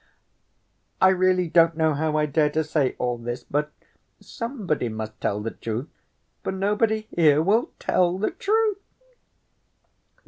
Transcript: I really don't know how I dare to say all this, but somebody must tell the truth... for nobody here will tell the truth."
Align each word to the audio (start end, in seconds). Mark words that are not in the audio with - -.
I 0.99 1.09
really 1.09 1.47
don't 1.47 1.77
know 1.77 1.93
how 1.93 2.17
I 2.17 2.25
dare 2.25 2.49
to 2.53 2.63
say 2.63 2.95
all 2.97 3.19
this, 3.19 3.43
but 3.43 3.71
somebody 4.19 4.89
must 4.89 5.21
tell 5.21 5.39
the 5.41 5.51
truth... 5.51 5.89
for 6.43 6.51
nobody 6.51 7.01
here 7.15 7.39
will 7.43 7.69
tell 7.77 8.17
the 8.17 8.31
truth." 8.31 8.79